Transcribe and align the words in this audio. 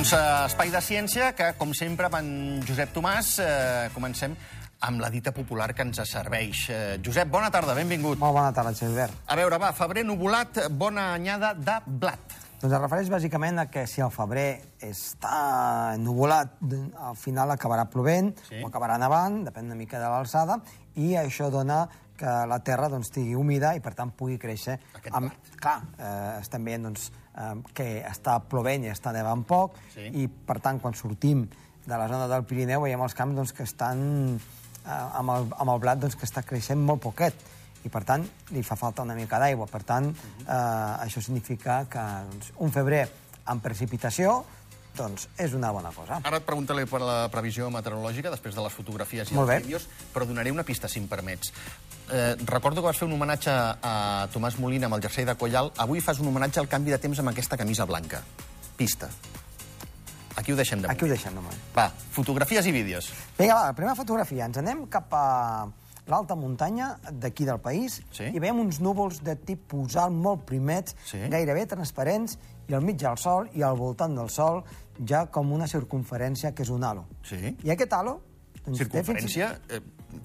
Doncs 0.00 0.14
eh, 0.16 0.46
Espai 0.48 0.70
de 0.72 0.80
Ciència, 0.80 1.26
que, 1.36 1.50
com 1.60 1.74
sempre, 1.76 2.06
amb 2.08 2.14
en 2.16 2.28
Josep 2.64 2.94
Tomàs, 2.94 3.34
eh, 3.44 3.90
comencem 3.92 4.32
amb 4.88 5.02
la 5.04 5.10
dita 5.12 5.28
popular 5.36 5.74
que 5.76 5.84
ens 5.84 6.00
serveix. 6.08 6.62
Eh, 6.72 6.94
Josep, 7.04 7.28
bona 7.28 7.50
tarda, 7.52 7.74
benvingut. 7.76 8.16
Molt 8.16 8.32
bona 8.32 8.48
tarda, 8.56 8.72
Xavier. 8.72 9.10
A 9.28 9.36
veure, 9.36 9.58
va, 9.60 9.74
febrer 9.76 10.06
nuvolat, 10.08 10.62
bona 10.72 11.10
anyada 11.18 11.52
de 11.52 11.76
blat. 11.84 12.32
Doncs 12.62 12.72
es 12.72 12.80
refereix 12.80 13.12
bàsicament 13.12 13.60
a 13.60 13.68
que 13.68 13.84
si 13.84 14.00
el 14.00 14.08
febrer 14.14 14.48
està 14.88 15.98
nuvolat, 16.00 16.56
al 16.96 17.20
final 17.20 17.52
acabarà 17.52 17.84
plovent 17.92 18.32
Sí. 18.48 18.64
o 18.64 18.72
acabarà 18.72 18.96
nevant, 18.96 19.42
depèn 19.52 19.68
una 19.68 19.76
mica 19.76 20.00
de 20.00 20.08
l'alçada, 20.08 20.62
i 20.96 21.12
això 21.20 21.52
dona 21.52 21.82
que 22.16 22.32
la 22.48 22.58
terra 22.64 22.88
doncs, 22.88 23.08
estigui 23.08 23.34
humida 23.34 23.74
i, 23.76 23.80
per 23.80 23.94
tant, 23.96 24.16
pugui 24.16 24.38
créixer. 24.38 24.78
Aquest 24.96 25.14
amb, 25.16 25.32
clar, 25.60 25.82
eh, 25.98 26.40
estem 26.40 26.64
veient 26.64 26.88
doncs, 26.88 27.10
eh, 27.40 27.54
que 27.74 27.88
està 28.04 28.36
plovent 28.44 28.84
i 28.84 28.92
està 28.92 29.12
nevant 29.16 29.42
poc, 29.48 29.78
Sí. 29.94 30.10
i, 30.22 30.28
per 30.28 30.60
tant, 30.60 30.78
quan 30.80 30.94
sortim 30.94 31.46
de 31.86 31.96
la 31.96 32.06
zona 32.08 32.28
del 32.28 32.44
Pirineu 32.44 32.82
veiem 32.84 33.00
els 33.02 33.14
camps 33.16 33.34
doncs, 33.36 33.52
que 33.56 33.64
estan 33.64 34.04
eh, 34.36 34.90
amb, 34.90 35.30
el, 35.30 35.48
amb 35.56 35.70
el 35.74 35.80
blat 35.80 35.98
doncs, 36.04 36.14
que 36.20 36.28
està 36.28 36.42
creixent 36.46 36.78
molt 36.84 37.00
poquet 37.02 37.34
i 37.84 37.88
per 37.88 38.02
tant 38.04 38.26
li 38.52 38.60
fa 38.62 38.76
falta 38.76 39.02
una 39.02 39.14
mica 39.16 39.38
d'aigua. 39.40 39.66
Per 39.66 39.80
tant, 39.88 40.10
eh, 40.12 40.52
això 41.06 41.22
significa 41.24 41.86
que 41.88 42.02
doncs, 42.30 42.52
un 42.60 42.70
febrer 42.70 43.06
amb 43.46 43.62
precipitació 43.64 44.42
doncs, 44.96 45.28
és 45.38 45.54
una 45.54 45.70
bona 45.72 45.92
cosa. 45.94 46.18
Ara 46.26 46.40
et 46.42 46.44
preguntaré 46.44 46.82
per 46.90 46.98
la 47.00 47.28
previsió 47.32 47.70
meteorològica, 47.70 48.28
després 48.34 48.56
de 48.58 48.60
les 48.64 48.74
fotografies 48.74 49.30
i 49.30 49.34
Molt 49.38 49.48
els 49.48 49.60
bé. 49.60 49.64
vídeos, 49.64 49.86
però 50.12 50.26
donaré 50.26 50.50
una 50.52 50.64
pista, 50.66 50.88
si 50.90 50.98
em 50.98 51.06
permets. 51.08 51.52
Eh, 52.12 52.36
recordo 52.44 52.80
que 52.82 52.86
vas 52.88 52.98
fer 52.98 53.06
un 53.06 53.12
homenatge 53.14 53.50
a 53.54 54.26
Tomàs 54.32 54.56
Molina 54.58 54.88
amb 54.88 54.96
el 54.96 55.02
jersei 55.04 55.24
de 55.28 55.34
Collal. 55.38 55.70
Avui 55.78 56.00
fas 56.02 56.18
un 56.18 56.26
homenatge 56.28 56.58
al 56.60 56.66
canvi 56.68 56.90
de 56.90 56.98
temps 56.98 57.18
amb 57.22 57.30
aquesta 57.30 57.56
camisa 57.56 57.84
blanca. 57.86 58.22
Pista. 58.76 59.08
Aquí 60.36 60.52
ho 60.52 60.56
deixem 60.56 60.80
de 60.82 60.88
Aquí 60.88 61.04
ho 61.04 61.08
moment. 61.08 61.16
deixem, 61.18 61.34
només. 61.34 61.54
Va, 61.76 61.88
fotografies 62.10 62.66
i 62.66 62.72
vídeos. 62.72 63.12
Vinga, 63.38 63.54
va, 63.54 63.72
primera 63.76 63.94
fotografia. 63.94 64.46
Ens 64.46 64.58
anem 64.58 64.86
cap 64.90 65.12
a 65.14 65.68
l'alta 66.10 66.34
muntanya 66.34 66.96
d'aquí 67.12 67.44
del 67.44 67.60
país 67.60 68.00
Sí. 68.10 68.24
i 68.24 68.38
veiem 68.40 68.58
uns 68.58 68.80
núvols 68.80 69.20
de 69.22 69.36
tipus 69.36 69.94
alt 69.96 70.12
molt 70.14 70.42
primets, 70.46 70.96
Sí. 71.04 71.18
gairebé 71.28 71.66
transparents, 71.66 72.38
i 72.68 72.74
al 72.74 72.82
mig 72.82 72.96
del 72.96 73.18
sol 73.18 73.48
i 73.54 73.62
al 73.62 73.76
voltant 73.76 74.16
del 74.16 74.30
sol 74.30 74.64
ja 75.06 75.26
com 75.26 75.52
una 75.52 75.66
circunferència 75.68 76.54
que 76.54 76.62
és 76.62 76.70
un 76.70 76.82
halo. 76.84 77.06
Sí. 77.22 77.56
I 77.62 77.70
aquest 77.70 77.92
halo... 77.92 78.20
doncs, 78.64 78.78
té 78.78 78.84
fins- 78.84 79.06
Circunferència 79.06 79.58
eh, 79.68 79.80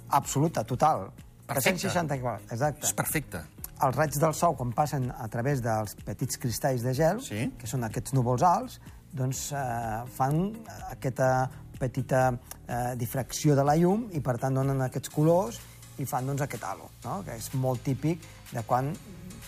Absoluta, 0.09 0.63
total. 0.63 1.11
Perfecte. 1.45 1.79
360 1.85 2.17
graus, 2.21 2.41
exacte. 2.51 2.85
és 2.87 2.93
perfecta. 2.93 3.43
Els 3.85 3.95
raigs 3.95 4.17
del 4.19 4.33
sol, 4.33 4.55
quan 4.55 4.71
passen 4.73 5.09
a 5.11 5.27
través 5.27 5.61
dels 5.61 5.95
petits 6.05 6.39
cristalls 6.41 6.81
de 6.81 6.93
gel, 6.95 7.21
Sí. 7.21 7.51
que 7.59 7.67
són 7.67 7.83
aquests 7.83 8.13
núvols 8.13 8.41
alts, 8.41 8.79
doncs 9.15 9.51
eh, 9.51 10.03
fan 10.15 10.55
aquesta 10.91 11.49
petita 11.79 12.33
eh, 12.67 12.95
difracció 12.95 13.55
de 13.55 13.63
la 13.63 13.75
llum 13.75 14.09
i, 14.15 14.21
per 14.23 14.37
tant, 14.39 14.55
donen 14.55 14.81
aquests 14.81 15.11
colors 15.11 15.59
i 15.99 16.05
fan 16.05 16.25
doncs, 16.27 16.41
aquest 16.41 16.63
halo, 16.63 16.89
no? 17.03 17.21
que 17.23 17.35
és 17.35 17.53
molt 17.53 17.83
típic 17.83 18.23
de 18.51 18.63
quan 18.67 18.93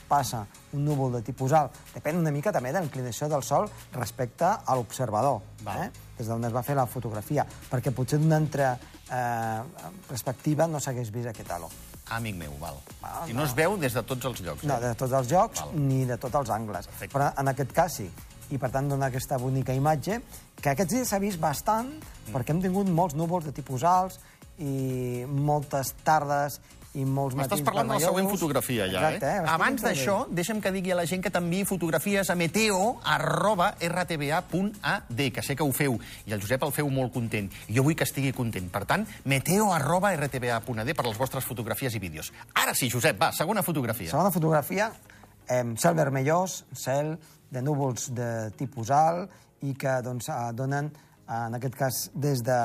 passa 0.08 0.46
un 0.74 0.86
núvol 0.86 1.12
de 1.18 1.22
tipus 1.22 1.52
alt. 1.52 1.74
Depèn 1.96 2.20
una 2.20 2.32
mica 2.32 2.52
també 2.56 2.72
de 2.72 2.80
l'inclinació 2.80 3.28
del 3.32 3.44
sol 3.44 3.68
respecte 3.96 4.46
a 4.48 4.76
l'observador, 4.76 5.42
eh? 5.68 5.90
des 6.18 6.28
d'on 6.28 6.46
es 6.48 6.54
va 6.56 6.64
fer 6.64 6.76
la 6.76 6.86
fotografia, 6.88 7.46
perquè 7.72 7.92
potser 7.92 8.20
d'una 8.22 8.40
altra 8.40 8.72
eh, 8.78 9.92
perspectiva 10.08 10.68
no 10.68 10.80
s'hagués 10.80 11.12
vist 11.12 11.28
aquest 11.34 11.52
halo. 11.52 11.70
Amic 12.16 12.36
meu, 12.40 12.54
val. 12.62 12.78
Val, 13.02 13.30
I 13.30 13.34
no 13.36 13.44
es 13.44 13.54
veu 13.58 13.76
des 13.78 13.94
de 13.94 14.04
tots 14.04 14.26
els 14.26 14.42
llocs. 14.42 14.64
No, 14.64 14.78
eh? 14.78 14.80
de 14.80 14.94
tots 14.96 15.12
els 15.14 15.28
jocs 15.28 15.60
Val. 15.62 15.74
ni 15.76 16.06
de 16.06 16.18
tots 16.18 16.36
els 16.36 16.50
angles. 16.50 16.88
Perfecte. 16.88 17.14
Però 17.18 17.32
en 17.42 17.48
aquest 17.52 17.74
cas 17.76 17.98
sí. 18.00 18.10
I 18.50 18.58
per 18.58 18.70
tant 18.72 18.88
dona 18.88 19.10
aquesta 19.12 19.36
bonica 19.38 19.74
imatge 19.76 20.22
que 20.62 20.70
aquests 20.72 20.94
dies 20.94 21.10
s'ha 21.10 21.20
vist 21.20 21.40
bastant 21.40 21.90
Mm. 22.28 22.34
perquè 22.36 22.50
hem 22.52 22.62
tingut 22.62 22.88
molts 22.88 23.14
núvols 23.16 23.46
de 23.46 23.52
tipus 23.52 23.84
alts 23.84 24.20
i 24.60 25.24
moltes 25.28 25.94
tardes 26.04 26.60
i 26.96 27.04
molts 27.06 27.36
matins 27.36 27.52
M'estàs 27.60 27.66
parlant 27.68 27.88
de 27.92 27.94
la 27.98 28.00
següent 28.02 28.30
fotografia, 28.32 28.88
ja, 28.90 29.00
Exacte, 29.12 29.28
eh? 29.28 29.42
eh? 29.42 29.52
Abans 29.54 29.82
d'això, 29.84 30.16
deixa'm 30.34 30.62
que 30.64 30.72
digui 30.74 30.92
a 30.94 30.98
la 30.98 31.06
gent 31.10 31.22
que 31.24 31.32
t'enviï 31.34 31.66
fotografies 31.68 32.30
a 32.32 32.36
meteo.rtba.ad, 32.40 33.02
que 35.36 35.42
sé 35.44 35.56
que 35.56 35.66
ho 35.66 35.72
feu, 35.76 36.00
i 36.26 36.34
el 36.36 36.42
Josep 36.42 36.64
el 36.68 36.74
feu 36.76 36.90
molt 36.94 37.14
content. 37.14 37.48
I 37.68 37.74
jo 37.78 37.84
vull 37.86 37.98
que 37.98 38.06
estigui 38.08 38.32
content. 38.36 38.68
Per 38.74 38.84
tant, 38.90 39.04
meteo.rtba.ad 39.26 40.90
per 40.98 41.06
les 41.10 41.18
vostres 41.20 41.46
fotografies 41.46 41.94
i 41.98 42.00
vídeos. 42.04 42.32
Ara 42.56 42.74
sí, 42.78 42.90
Josep, 42.94 43.20
va, 43.22 43.32
segona 43.36 43.62
fotografia. 43.66 44.10
Segona 44.14 44.32
fotografia, 44.34 44.92
eh, 45.48 45.64
cel 45.78 45.96
vermellós, 45.98 46.64
cel 46.74 47.18
de 47.52 47.62
núvols 47.62 48.10
de 48.16 48.52
tipus 48.58 48.92
alt 48.92 49.30
i 49.66 49.74
que 49.74 50.02
doncs, 50.06 50.30
eh, 50.30 50.52
donen, 50.54 50.92
en 51.28 51.54
aquest 51.58 51.76
cas, 51.76 52.10
des 52.16 52.42
de 52.44 52.58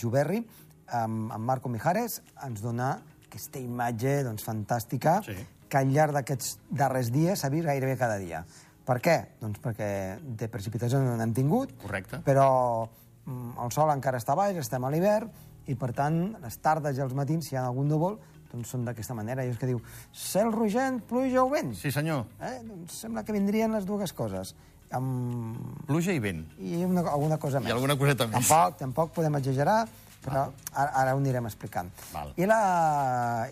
Juberri, 0.00 0.44
amb, 0.88 1.32
amb 1.32 1.44
Marco 1.44 1.68
Mijares, 1.72 2.20
ens 2.44 2.60
dona 2.62 2.98
aquesta 3.34 3.58
imatge 3.58 4.20
doncs, 4.24 4.44
fantàstica 4.46 5.18
Sí. 5.26 5.34
que 5.68 5.78
al 5.80 5.90
llarg 5.90 6.14
d'aquests 6.14 6.58
darrers 6.70 7.10
dies 7.10 7.40
s'ha 7.42 7.50
vist 7.50 7.66
gairebé 7.66 7.96
cada 7.98 8.16
dia. 8.22 8.44
Per 8.86 8.98
què? 9.00 9.16
Doncs 9.40 9.58
perquè 9.64 9.88
de 10.22 10.46
precipitació 10.52 11.00
no 11.02 11.16
n'hem 11.16 11.32
tingut, 11.34 11.72
Correcte. 11.82 12.20
però 12.22 12.86
mm, 13.26 13.56
el 13.64 13.72
sol 13.72 13.90
encara 13.90 14.18
està 14.20 14.36
baix, 14.36 14.56
estem 14.60 14.84
a 14.84 14.90
l'hivern, 14.92 15.30
i 15.66 15.74
per 15.74 15.92
tant, 15.96 16.36
les 16.42 16.58
tardes 16.60 16.96
i 16.98 17.00
els 17.00 17.14
matins, 17.16 17.46
si 17.48 17.54
hi 17.54 17.58
ha 17.58 17.64
algun 17.66 17.88
núvol, 17.88 18.18
doncs 18.52 18.68
són 18.70 18.84
d'aquesta 18.84 19.14
manera. 19.16 19.42
I 19.42 19.48
és 19.50 19.56
que 19.58 19.66
diu, 19.66 19.80
cel 20.12 20.52
rogent, 20.52 21.00
pluja 21.08 21.42
o 21.42 21.48
vent. 21.50 21.72
Sí, 21.74 21.90
senyor. 21.90 22.26
Eh? 22.38 22.60
Doncs 22.68 23.00
sembla 23.00 23.24
que 23.24 23.32
vindrien 23.32 23.72
les 23.72 23.86
dues 23.88 24.12
coses. 24.12 24.54
Amb... 24.94 25.56
Pluja 25.88 26.12
i 26.14 26.20
vent. 26.22 26.44
I 26.60 26.84
una, 26.84 27.00
alguna 27.10 27.38
cosa 27.40 27.58
més. 27.64 27.72
alguna 27.72 27.96
coseta 27.98 28.28
més. 28.28 28.36
Tampoc, 28.46 28.76
tampoc 28.78 29.14
podem 29.16 29.34
exagerar, 29.40 29.88
però 30.24 30.46
ara, 30.72 30.90
ara 31.02 31.14
ho 31.14 31.20
anirem 31.20 31.46
explicant. 31.50 31.90
Val. 32.12 32.32
I, 32.40 32.48
la, 32.48 32.60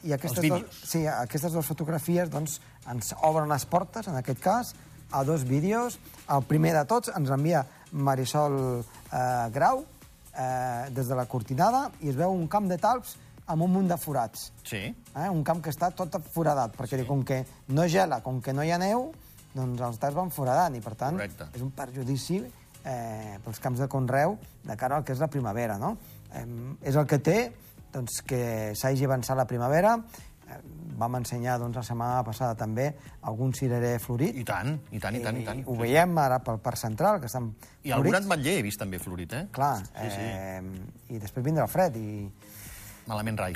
i 0.02 0.14
aquestes, 0.16 0.42
Els 0.42 0.54
dos, 0.54 0.82
sí, 0.88 1.04
aquestes 1.06 1.52
dues 1.54 1.68
fotografies 1.68 2.32
doncs, 2.32 2.58
ens 2.90 3.12
obren 3.22 3.50
les 3.52 3.66
portes, 3.68 4.08
en 4.08 4.18
aquest 4.18 4.40
cas, 4.42 4.74
a 5.12 5.22
dos 5.28 5.44
vídeos. 5.44 5.98
El 6.32 6.44
primer 6.48 6.72
de 6.74 6.84
tots 6.88 7.12
ens 7.14 7.30
envia 7.30 7.66
Marisol 7.92 8.56
eh, 8.80 9.50
Grau, 9.52 9.84
eh, 10.32 10.88
des 10.90 11.08
de 11.08 11.18
la 11.18 11.26
Cortinada, 11.28 11.90
i 12.00 12.10
es 12.10 12.16
veu 12.18 12.32
un 12.32 12.48
camp 12.48 12.70
de 12.70 12.80
talps 12.80 13.18
amb 13.52 13.66
un 13.66 13.72
munt 13.74 13.90
de 13.90 13.98
forats. 14.00 14.48
Sí. 14.64 14.80
Eh? 14.88 15.28
Un 15.28 15.42
camp 15.44 15.60
que 15.62 15.72
està 15.74 15.90
tot 15.94 16.16
foradat, 16.32 16.74
perquè 16.78 17.02
sí. 17.02 17.06
com 17.08 17.22
que 17.26 17.42
no 17.68 17.86
gela, 17.90 18.22
com 18.24 18.40
que 18.40 18.54
no 18.56 18.64
hi 18.64 18.72
ha 18.72 18.80
neu, 18.80 19.10
doncs 19.52 19.84
els 19.84 20.00
talps 20.00 20.16
van 20.16 20.32
foradant, 20.32 20.76
i 20.78 20.80
per 20.80 20.94
tant 20.96 21.18
Correcte. 21.18 21.50
és 21.52 21.64
un 21.64 21.72
perjudici 21.76 22.40
eh, 22.40 23.38
pels 23.44 23.60
camps 23.60 23.82
de 23.82 23.88
conreu 23.92 24.38
de 24.64 24.76
cara 24.80 24.96
al 24.96 25.04
que 25.04 25.12
és 25.12 25.20
la 25.20 25.28
primavera, 25.28 25.76
no? 25.78 25.96
Eh, 26.34 26.46
és 26.82 26.96
el 26.96 27.06
que 27.06 27.18
té 27.18 27.38
doncs, 27.92 28.22
que 28.26 28.72
s'hagi 28.78 29.04
avançat 29.04 29.36
la 29.36 29.44
primavera. 29.46 29.96
Eh, 30.48 30.58
vam 30.98 31.14
ensenyar 31.16 31.58
doncs, 31.60 31.76
la 31.76 31.82
setmana 31.82 32.22
passada 32.24 32.54
també 32.58 32.90
algun 33.28 33.52
cirerer 33.56 33.98
florit. 34.00 34.36
I 34.36 34.44
tant, 34.44 34.74
i 34.92 34.98
tant, 35.00 35.16
i 35.16 35.22
tant, 35.24 35.38
i 35.40 35.44
tant. 35.44 35.62
ho 35.66 35.76
veiem 35.76 36.16
ara 36.18 36.38
pel 36.44 36.58
Parc 36.62 36.76
Central, 36.80 37.20
que 37.20 37.26
estan 37.26 37.50
I 37.84 37.90
algun 37.92 38.10
florits. 38.12 38.26
ametller 38.26 38.58
he 38.58 38.62
vist 38.62 38.78
també 38.80 38.98
florit, 39.02 39.32
eh? 39.32 39.46
Clar, 39.52 39.76
Sí, 39.84 40.10
sí. 40.10 40.20
eh, 40.20 40.62
i 41.16 41.18
després 41.18 41.44
vindrà 41.44 41.64
el 41.64 41.72
fred. 41.72 41.96
I, 41.96 42.30
Malament 43.06 43.38
rai. 43.38 43.54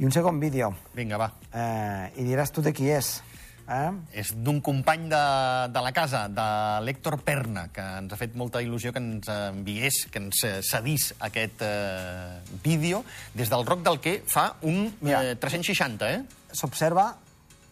I 0.00 0.04
un 0.04 0.12
segon 0.12 0.40
vídeo. 0.40 0.72
Vinga, 0.96 1.16
va. 1.20 1.30
Eh, 1.52 2.12
I 2.16 2.24
diràs 2.24 2.50
tu 2.52 2.62
de 2.64 2.72
qui 2.72 2.88
és. 2.90 3.22
Eh? 3.70 3.90
És 4.18 4.32
d'un 4.34 4.58
company 4.64 5.04
de, 5.12 5.22
de 5.70 5.82
la 5.84 5.92
casa, 5.94 6.24
de 6.26 6.46
l'Héctor 6.82 7.20
Perna, 7.22 7.68
que 7.70 7.84
ens 8.00 8.10
ha 8.10 8.18
fet 8.18 8.34
molta 8.38 8.62
il·lusió 8.64 8.90
que 8.90 8.98
ens 8.98 9.30
enviés, 9.30 10.02
que 10.10 10.18
ens 10.18 10.42
cedís 10.66 11.12
aquest 11.22 11.62
eh, 11.62 12.40
vídeo 12.64 13.04
des 13.38 13.52
del 13.52 13.62
Roc 13.68 13.84
del 13.86 14.00
Quer 14.02 14.16
fa 14.26 14.48
un 14.66 14.88
Mira. 15.00 15.22
eh, 15.22 15.36
360, 15.38 16.10
eh? 16.10 16.22
S'observa 16.50 17.12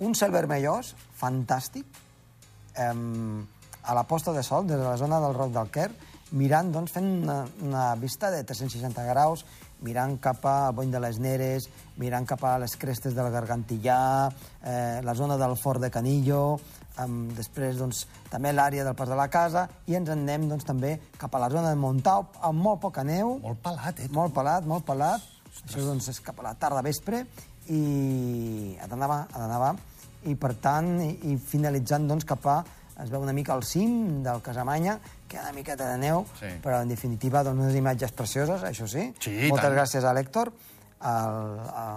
un 0.06 0.14
cel 0.14 0.30
vermellós 0.30 0.94
fantàstic 1.18 1.98
eh, 2.78 2.92
a 2.94 3.96
la 3.98 4.06
posta 4.06 4.36
de 4.36 4.46
sol 4.46 4.68
des 4.70 4.78
de 4.78 4.86
la 4.86 4.96
zona 5.00 5.18
del 5.24 5.34
Roc 5.34 5.50
del 5.56 5.72
Quer, 5.74 5.90
mirant, 6.38 6.70
doncs, 6.70 6.92
fent 6.94 7.08
una, 7.24 7.40
una 7.64 7.88
vista 7.98 8.30
de 8.30 8.44
360 8.44 9.02
graus, 9.08 9.46
mirant 9.84 10.16
cap 10.22 10.44
a 10.46 10.70
Bony 10.74 10.90
de 10.90 11.00
les 11.02 11.18
Neres, 11.22 11.68
mirant 11.98 12.26
cap 12.26 12.42
a 12.44 12.56
les 12.58 12.74
crestes 12.76 13.14
del 13.14 13.30
Gargantillà, 13.34 14.28
eh, 14.62 15.00
la 15.04 15.14
zona 15.14 15.36
del 15.38 15.56
Fort 15.56 15.82
de 15.82 15.90
Canillo, 15.90 16.58
amb, 16.98 17.32
després 17.36 17.78
doncs, 17.78 18.06
també 18.30 18.52
l'àrea 18.52 18.84
del 18.84 18.96
Pas 18.98 19.08
de 19.08 19.18
la 19.18 19.28
Casa, 19.30 19.68
i 19.86 19.94
ens 19.98 20.10
en 20.10 20.24
anem 20.26 20.48
doncs, 20.50 20.66
també 20.66 20.96
cap 21.18 21.34
a 21.34 21.42
la 21.42 21.50
zona 21.50 21.70
de 21.70 21.80
Montau, 21.80 22.26
amb 22.42 22.62
molt 22.62 22.82
poca 22.82 23.04
neu, 23.04 23.38
Molt 23.42 23.62
pelat, 23.62 24.00
eh? 24.00 24.08
molt 24.10 24.34
pelat, 24.34 24.66
molt 24.66 24.86
pelat. 24.86 25.22
Això 25.64 25.84
doncs, 25.84 26.08
és 26.10 26.20
cap 26.22 26.38
a 26.40 26.50
la 26.50 26.56
tarda 26.58 26.82
vespre 26.86 27.24
i 27.68 28.76
ha 28.80 28.86
d'anar 28.88 29.10
ha 29.10 29.38
d'anar 29.38 29.76
i 30.26 30.34
per 30.34 30.54
tant, 30.62 30.98
i, 31.02 31.32
i 31.32 31.36
finalitzant 31.38 32.08
doncs, 32.08 32.26
cap 32.26 32.46
a 32.46 32.58
es 32.98 33.10
veu 33.12 33.22
una 33.22 33.32
mica 33.32 33.54
al 33.54 33.62
cim 33.62 34.22
del 34.24 34.40
Casamanya, 34.42 34.96
que 35.28 35.36
hi 35.36 35.40
ha 35.40 35.42
una 35.44 35.52
miqueta 35.52 35.90
de 35.92 35.98
neu, 36.00 36.24
Sí. 36.40 36.46
però 36.64 36.80
en 36.82 36.88
definitiva 36.88 37.42
doncs, 37.44 37.60
unes 37.60 37.76
imatges 37.76 38.12
precioses, 38.12 38.62
això 38.64 38.88
sí. 38.88 39.12
Sí, 39.20 39.36
Moltes 39.50 39.68
tant. 39.68 39.76
gràcies 39.76 40.04
a 40.04 40.12
l'Hèctor, 40.16 40.52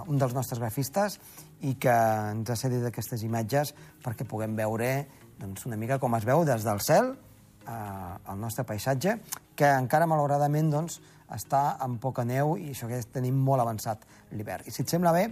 un 0.06 0.18
dels 0.18 0.34
nostres 0.34 0.60
grafistes, 0.60 1.18
i 1.62 1.74
que 1.78 1.92
ens 2.32 2.50
ha 2.50 2.56
cedit 2.58 2.84
aquestes 2.88 3.22
imatges 3.22 3.74
perquè 4.02 4.26
puguem 4.28 4.56
veure 4.58 5.06
doncs, 5.38 5.64
una 5.66 5.76
mica 5.78 5.98
com 6.02 6.14
es 6.18 6.24
veu 6.26 6.44
des 6.44 6.64
del 6.66 6.80
cel 6.82 7.12
eh, 7.66 8.32
el 8.32 8.40
nostre 8.40 8.64
paisatge, 8.66 9.16
que 9.54 9.68
encara, 9.70 10.06
malauradament, 10.10 10.70
doncs, 10.70 11.00
està 11.32 11.76
amb 11.80 12.00
poca 12.02 12.24
neu 12.26 12.56
i 12.58 12.72
això 12.74 12.88
que 12.90 12.98
tenim 13.14 13.38
molt 13.38 13.62
avançat 13.62 14.02
l'hivern. 14.32 14.66
I 14.66 14.74
si 14.74 14.82
et 14.82 14.90
sembla 14.90 15.12
bé, 15.14 15.28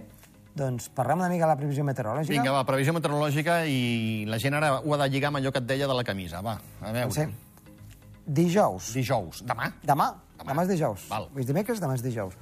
doncs 0.55 0.89
parlem 0.95 1.19
una 1.21 1.29
mica 1.29 1.45
de 1.45 1.51
la 1.53 1.57
previsió 1.59 1.83
meteorològica. 1.87 2.33
Vinga, 2.33 2.51
va, 2.55 2.63
previsió 2.67 2.93
meteorològica 2.95 3.61
i 3.67 4.25
la 4.27 4.39
gent 4.41 4.55
ara 4.57 4.79
ho 4.79 4.93
ha 4.95 4.99
de 5.03 5.09
lligar 5.11 5.29
amb 5.31 5.37
allò 5.39 5.51
que 5.51 5.59
et 5.61 5.67
deia 5.69 5.87
de 5.87 5.93
la 5.99 6.03
camisa. 6.07 6.41
Va, 6.41 6.57
a 6.81 6.91
veure. 6.91 7.11
Sí. 7.13 7.27
Dijous. 8.25 8.93
Dijous. 8.93 9.41
Demà? 9.45 9.71
Demà. 9.83 10.11
Demà. 10.37 10.51
Demà, 10.53 10.63
és 10.63 10.69
dijous. 10.73 11.07
Val. 11.09 11.27
És 11.37 11.45
dimecres, 11.49 11.79
demà 11.81 11.95
és 11.95 12.01
dijous. 12.03 12.33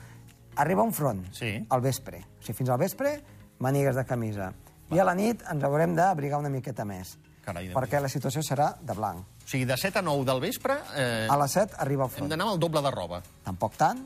Arriba 0.55 0.83
un 0.83 0.91
front 0.93 1.25
Sí. 1.35 1.65
al 1.69 1.81
vespre. 1.81 2.19
O 2.39 2.43
sigui, 2.43 2.57
fins 2.57 2.69
al 2.69 2.77
vespre, 2.79 3.21
mànigues 3.59 3.95
de 3.95 4.05
camisa. 4.05 4.53
I 4.91 4.99
a 4.99 5.03
la 5.05 5.13
nit 5.15 5.41
ens 5.51 5.63
haurem 5.63 5.95
d'abrigar 5.95 6.39
una 6.39 6.49
miqueta 6.49 6.85
més. 6.85 7.17
Carai, 7.45 7.69
perquè 7.73 7.99
la 8.01 8.09
situació 8.09 8.41
serà 8.41 8.75
de 8.81 8.93
blanc. 8.93 9.19
O 9.19 9.47
sigui, 9.47 9.65
de 9.65 9.77
7 9.77 9.99
a 9.99 10.01
9 10.01 10.25
del 10.25 10.39
vespre 10.39 10.75
eh, 10.95 11.27
A 11.29 11.37
les 11.37 11.51
7 11.51 11.75
arriba 11.79 12.03
el 12.05 12.09
hem 12.09 12.15
front. 12.15 12.29
d'anar 12.29 12.45
amb 12.45 12.53
el 12.53 12.59
doble 12.59 12.81
de 12.81 12.91
roba. 12.91 13.21
Tampoc 13.43 13.75
tant, 13.77 14.03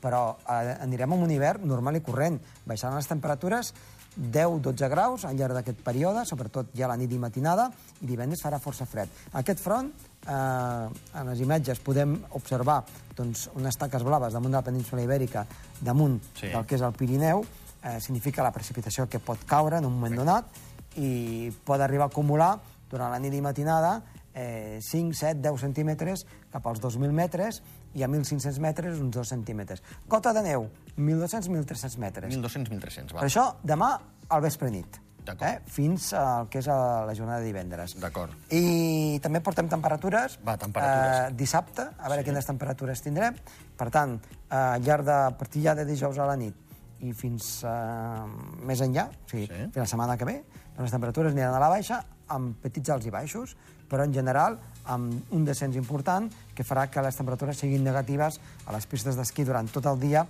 però 0.00 0.36
eh, 0.48 0.76
anirem 0.80 1.12
amb 1.12 1.22
un 1.22 1.30
hivern 1.30 1.66
normal 1.66 1.96
i 1.96 2.00
corrent. 2.00 2.40
Baixaran 2.64 2.96
les 2.96 3.06
temperatures 3.06 3.74
10-12 4.16 4.88
graus 4.88 5.24
al 5.24 5.36
llarg 5.36 5.52
d'aquest 5.54 5.82
període, 5.84 6.24
sobretot 6.24 6.70
ja 6.74 6.86
a 6.86 6.88
la 6.88 6.96
nit 6.96 7.12
i 7.12 7.18
matinada, 7.18 7.70
i 8.00 8.06
divendres 8.06 8.42
farà 8.42 8.58
força 8.58 8.86
fred. 8.86 9.08
Aquest 9.32 9.60
front, 9.60 9.92
eh, 10.26 11.18
en 11.20 11.26
les 11.30 11.40
imatges 11.40 11.78
podem 11.80 12.16
observar 12.38 12.82
doncs, 13.16 13.48
unes 13.54 13.76
taques 13.78 14.02
blaves 14.04 14.32
damunt 14.34 14.52
de 14.52 14.58
la 14.58 14.64
península 14.66 15.02
Ibèrica, 15.02 15.46
damunt 15.80 16.20
Sí. 16.34 16.48
del 16.48 16.66
que 16.66 16.74
és 16.76 16.82
el 16.82 16.92
Pirineu, 16.92 17.44
eh, 17.82 18.00
significa 18.00 18.42
la 18.42 18.52
precipitació 18.52 19.08
que 19.08 19.18
pot 19.18 19.44
caure 19.46 19.78
en 19.78 19.84
un 19.86 19.92
moment 19.94 20.16
donat 20.16 20.44
i 20.96 21.50
pot 21.64 21.80
arribar 21.80 22.04
a 22.04 22.08
acumular 22.08 22.58
durant 22.90 23.10
la 23.10 23.18
nit 23.18 23.34
i 23.34 23.40
matinada 23.40 24.02
eh, 24.34 24.78
5, 24.82 25.14
7, 25.14 25.40
10 25.40 25.60
centímetres 25.60 26.26
cap 26.52 26.66
als 26.66 26.80
2.000 26.80 27.10
metres 27.12 27.62
i 27.94 28.02
a 28.02 28.08
1.500 28.08 28.58
metres 28.60 28.98
uns 29.00 29.14
2 29.16 29.28
centímetres. 29.28 29.82
Cota 30.08 30.32
de 30.36 30.42
neu, 30.42 30.68
1.200-1.300 30.98 31.96
metres. 31.98 32.34
1.200, 32.34 32.68
1.300, 32.68 33.14
va. 33.14 33.20
Per 33.20 33.28
això, 33.30 33.54
demà 33.64 33.94
al 34.28 34.42
vespre 34.42 34.70
nit. 34.70 35.00
Eh? 35.34 35.60
Fins 35.66 36.12
al 36.14 36.48
que 36.48 36.60
és 36.62 36.68
a 36.68 37.04
la 37.08 37.14
jornada 37.14 37.40
de 37.40 37.46
divendres. 37.50 37.96
D'acord. 38.00 38.32
I 38.54 39.18
també 39.24 39.40
portem 39.40 39.68
temperatures. 39.68 40.38
Va, 40.46 40.56
temperatures. 40.56 41.32
Eh, 41.32 41.34
dissabte, 41.36 41.88
a 41.98 42.08
veure 42.08 42.22
sí. 42.22 42.28
quines 42.30 42.46
temperatures 42.46 43.02
tindrem. 43.02 43.36
Per 43.76 43.90
tant, 43.90 44.18
eh, 44.50 44.54
al 44.56 44.82
llarg 44.86 45.04
de 45.04 45.16
a 45.16 45.30
partir 45.36 45.62
ja 45.66 45.74
de 45.74 45.84
dijous 45.84 46.18
a 46.18 46.26
la 46.26 46.36
nit 46.36 46.54
i 47.00 47.12
fins 47.12 47.64
eh, 47.66 48.26
més 48.64 48.80
enllà, 48.80 49.08
o 49.10 49.30
sigui, 49.30 49.46
Sí. 49.46 49.64
fins 49.72 49.82
la 49.82 49.86
setmana 49.86 50.16
que 50.16 50.24
ve, 50.24 50.44
les 50.78 50.90
temperatures 50.90 51.32
aniran 51.32 51.54
a 51.54 51.60
la 51.60 51.68
baixa 51.72 52.02
amb 52.28 52.56
petits 52.62 52.90
alts 52.90 53.06
i 53.06 53.10
baixos, 53.10 53.56
però 53.90 54.04
en 54.04 54.14
general 54.14 54.58
amb 54.86 55.32
un 55.34 55.44
descens 55.44 55.74
important 55.74 56.28
que 56.54 56.62
farà 56.62 56.84
que 56.88 57.02
les 57.02 57.16
temperatures 57.18 57.58
siguin 57.58 57.82
negatives 57.82 58.38
a 58.66 58.72
les 58.72 58.86
pistes 58.86 59.16
d'esquí 59.18 59.42
durant 59.44 59.66
tot 59.74 59.86
el 59.90 59.98
dia 59.98 60.22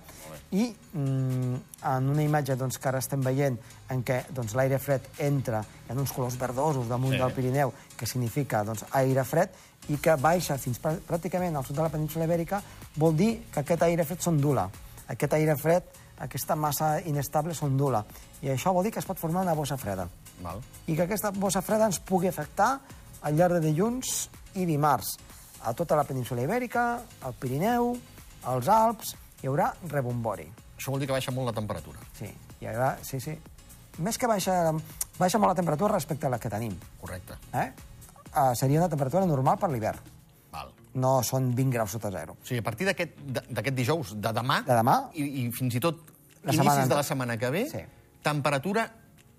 i 0.51 0.71
mm, 0.93 1.55
en 1.85 2.09
una 2.09 2.23
imatge 2.25 2.55
doncs, 2.57 2.79
que 2.81 2.89
ara 2.89 2.97
estem 3.03 3.21
veient 3.21 3.59
en 3.93 4.01
què 4.03 4.23
doncs, 4.33 4.55
l'aire 4.57 4.79
fred 4.81 5.05
entra 5.19 5.61
en 5.89 5.99
uns 6.01 6.11
colors 6.11 6.37
verdosos 6.41 6.89
damunt 6.89 7.13
Sí. 7.13 7.19
del 7.21 7.33
Pirineu, 7.33 7.73
que 7.95 8.05
significa 8.09 8.63
doncs, 8.63 8.85
aire 8.97 9.23
fred, 9.23 9.49
i 9.89 9.97
que 10.01 10.15
baixa 10.19 10.57
fins 10.57 10.81
prà- 10.81 10.97
pràcticament 11.07 11.55
al 11.55 11.63
sud 11.65 11.75
de 11.77 11.83
la 11.85 11.89
península 11.93 12.25
Ibèrica, 12.25 12.61
vol 12.97 13.15
dir 13.15 13.43
que 13.53 13.59
aquest 13.61 13.83
aire 13.83 14.03
fred 14.03 14.19
s'ondula. 14.19 14.67
Aquest 15.07 15.33
aire 15.37 15.55
fred, 15.55 15.83
aquesta 16.19 16.55
massa 16.55 16.99
inestable 17.05 17.53
s'ondula. 17.53 18.03
I 18.41 18.49
això 18.49 18.73
vol 18.73 18.83
dir 18.83 18.91
que 18.91 18.99
es 18.99 19.05
pot 19.05 19.17
formar 19.21 19.43
una 19.45 19.53
bossa 19.53 19.77
freda 19.77 20.07
Val. 20.41 20.59
i 20.87 20.95
que 20.95 21.03
aquesta 21.03 21.29
bossa 21.31 21.61
freda 21.61 21.85
ens 21.85 21.99
pugui 21.99 22.27
afectar 22.27 22.79
al 23.27 23.35
llarg 23.37 23.57
de 23.59 23.65
dilluns 23.67 24.29
i 24.55 24.65
dimarts 24.69 25.15
a 25.67 25.73
tota 25.75 25.97
la 25.99 26.05
península 26.07 26.43
Ibèrica, 26.45 26.83
al 27.27 27.33
Pirineu, 27.35 27.91
als 28.47 28.67
Alps, 28.71 29.15
hi 29.41 29.49
haurà 29.49 29.71
rebombori. 29.91 30.47
Això 30.77 30.93
vol 30.93 31.01
dir 31.01 31.07
que 31.09 31.15
baixa 31.17 31.33
molt 31.35 31.49
la 31.49 31.55
temperatura. 31.57 31.99
Sí, 32.17 32.29
hi 32.61 32.67
haurà, 32.69 32.93
sí, 33.03 33.19
sí. 33.19 33.33
Més 34.05 34.17
que 34.21 34.29
baixa, 34.29 34.53
baixa 35.17 35.39
molt 35.41 35.51
la 35.51 35.57
temperatura 35.57 35.95
respecte 35.95 36.27
a 36.27 36.29
la 36.29 36.37
que 36.39 36.49
tenim. 36.53 36.75
Correcte. 37.01 37.35
Eh? 37.57 37.71
Uh, 38.37 38.53
seria 38.55 38.79
una 38.79 38.89
temperatura 38.91 39.25
normal 39.25 39.57
per 39.57 39.71
l'hivern. 39.73 39.97
Val. 40.53 40.69
No 41.01 41.17
són 41.25 41.49
20 41.57 41.73
graus 41.73 41.95
sota 41.97 42.11
zero. 42.13 42.37
O 42.37 42.45
sigui, 42.45 42.61
a 42.61 42.65
partir 42.67 42.85
d'aquest 42.87 43.73
dijous, 43.75 44.13
de 44.21 44.33
demà, 44.37 44.61
De 44.67 44.77
demà. 44.77 44.99
i, 45.17 45.25
i 45.41 45.47
fins 45.51 45.75
i 45.75 45.81
tot 45.83 46.03
La 46.43 46.53
inicis 46.53 46.61
setmana- 46.61 46.87
de 46.87 46.95
la 47.01 47.03
setmana 47.03 47.37
que 47.41 47.49
ve, 47.49 47.65
Sí. 47.73 47.81
temperatura 48.21 48.85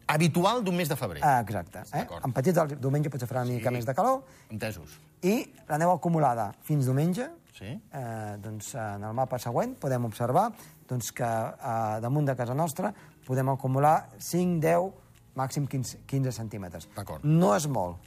habitual 0.09 0.63
d'un 0.65 0.75
mes 0.77 0.89
de 0.89 0.97
febrer. 0.97 1.21
Ah, 1.23 1.41
exacte. 1.41 1.83
Eh? 1.93 2.07
En 2.25 2.33
petit, 2.33 2.57
el 2.57 2.75
diumenge 2.81 3.11
potser 3.13 3.29
farà 3.29 3.43
una 3.45 3.55
mica 3.55 3.71
més 3.75 3.87
de 3.87 3.95
calor, 3.95 4.23
Entesos. 4.51 4.97
i 5.23 5.43
la 5.69 5.79
neu 5.79 5.93
acumulada 5.93 6.53
fins 6.63 6.87
diumenge, 6.89 7.29
Sí. 7.59 7.67
eh, 7.93 8.37
doncs, 8.41 8.75
en 8.75 9.03
el 9.05 9.13
mapa 9.15 9.39
següent 9.39 9.77
podem 9.79 10.05
observar 10.07 10.53
doncs, 10.89 11.11
que 11.13 11.25
eh, 11.27 11.99
damunt 12.01 12.27
de 12.27 12.37
casa 12.37 12.55
nostra 12.55 12.93
podem 13.27 13.49
acumular 13.51 14.09
5, 14.19 14.61
10, 14.61 14.93
màxim 15.35 15.67
15, 15.67 15.99
15 16.07 16.33
centímetres. 16.33 16.89
No 17.25 17.55
és 17.57 17.67
molt, 17.67 17.99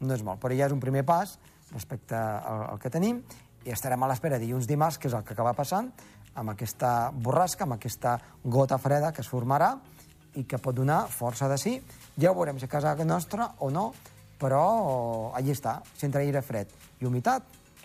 no 0.00 0.14
és 0.14 0.22
molt, 0.22 0.38
però 0.40 0.54
ja 0.56 0.66
és 0.66 0.72
un 0.72 0.80
primer 0.80 1.04
pas 1.04 1.38
respecte 1.72 2.14
al, 2.16 2.66
al 2.74 2.78
que 2.78 2.90
tenim 2.90 3.22
i 3.64 3.70
estarem 3.74 4.02
a 4.02 4.08
l'espera 4.08 4.38
dilluns 4.38 4.66
dimarts, 4.68 4.98
que 4.98 5.08
és 5.08 5.14
el 5.14 5.24
que 5.24 5.32
acaba 5.34 5.52
passant, 5.54 5.90
amb 6.34 6.50
aquesta 6.50 7.10
borrasca, 7.12 7.64
amb 7.64 7.74
aquesta 7.74 8.18
gota 8.44 8.78
freda 8.78 9.10
que 9.12 9.22
es 9.24 9.28
formarà 9.28 9.72
i 10.36 10.44
que 10.44 10.58
pot 10.58 10.74
donar 10.76 11.06
força 11.08 11.48
de 11.48 11.56
sí. 11.58 11.78
Ja 12.20 12.30
ho 12.32 12.34
veurem 12.34 12.58
si 12.58 12.66
a 12.66 12.68
casa 12.68 12.94
nostra 13.04 13.52
o 13.60 13.70
no, 13.70 13.92
però 14.38 15.32
allí 15.34 15.50
està. 15.54 15.80
Si 15.96 16.06
entra 16.06 16.20
aire 16.20 16.42
fred 16.42 16.68
i 17.00 17.06
humitat, 17.06 17.42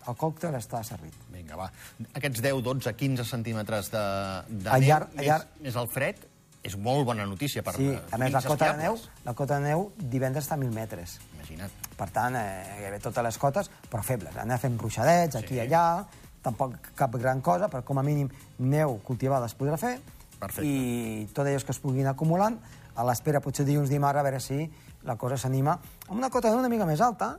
el 0.07 0.15
còctel 0.19 0.55
està 0.59 0.81
servit. 0.83 1.15
Vinga, 1.31 1.55
va. 1.55 1.69
Aquests 2.13 2.41
10, 2.43 2.61
12, 2.63 2.93
15 2.99 3.25
centímetres 3.25 3.89
de, 3.93 4.03
de 4.49 4.69
neu, 4.69 4.73
al 4.73 5.07
més, 5.15 5.27
llarg- 5.27 5.59
més 5.63 5.75
el 5.79 5.87
fred, 5.87 6.25
és 6.63 6.75
molt 6.79 7.05
bona 7.05 7.25
notícia 7.27 7.63
per 7.63 7.73
Sí, 7.75 7.89
a 7.91 8.17
més, 8.19 8.31
la 8.31 8.41
cota 8.41 8.71
de 8.73 8.83
neu, 8.83 8.97
la 9.25 9.33
cota 9.35 9.57
de 9.59 9.69
neu 9.69 9.89
divendres 9.97 10.45
està 10.45 10.55
a 10.55 10.59
1.000 10.61 10.71
metres. 10.75 11.17
Imagina't. 11.35 11.71
Per 11.99 12.09
tant, 12.11 12.35
eh, 12.39 12.75
gairebé 12.79 12.99
totes 13.03 13.23
les 13.23 13.37
cotes, 13.37 13.71
però 13.91 14.03
febles. 14.03 14.35
Anar 14.39 14.59
fent 14.59 14.77
ruixadets 14.79 15.35
aquí 15.39 15.55
i 15.59 15.63
allà, 15.65 16.05
tampoc 16.43 16.91
cap 16.95 17.15
gran 17.19 17.41
cosa, 17.41 17.67
però 17.71 17.83
com 17.87 17.99
a 17.99 18.03
mínim 18.03 18.29
neu 18.59 18.97
cultivada 19.03 19.47
es 19.47 19.55
podrà 19.55 19.77
fer. 19.79 19.97
Perfecte. 20.43 20.67
I 20.67 21.27
tot 21.33 21.47
allò 21.47 21.63
que 21.63 21.73
es 21.75 21.81
puguin 21.81 22.09
acumulant, 22.11 22.59
a 22.93 23.05
l'espera 23.07 23.41
potser 23.41 23.65
dilluns 23.65 23.89
dimarts, 23.89 24.19
a 24.19 24.25
veure 24.25 24.41
si 24.43 24.59
la 25.07 25.17
cosa 25.19 25.37
s'anima 25.39 25.73
amb 26.07 26.17
una 26.19 26.29
cota 26.31 26.51
una 26.53 26.69
mica 26.71 26.85
més 26.87 27.01
alta, 27.01 27.33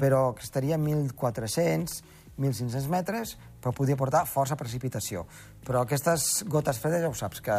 però 0.00 0.32
que 0.34 0.42
estaria 0.42 0.78
a 0.78 0.80
1.400, 0.80 2.00
1.500 2.38 2.88
metres, 2.90 3.36
però 3.60 3.74
podria 3.76 3.98
portar 4.00 4.24
força 4.26 4.56
precipitació. 4.56 5.26
Però 5.64 5.84
aquestes 5.84 6.44
gotes 6.50 6.80
fredes 6.82 7.04
ja 7.04 7.10
ho 7.10 7.14
saps, 7.14 7.42
que 7.44 7.58